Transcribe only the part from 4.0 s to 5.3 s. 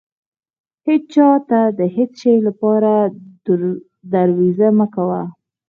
درويزه مه کوه.